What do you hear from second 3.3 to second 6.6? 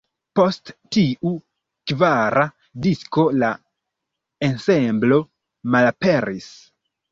la ensemblo malaperis.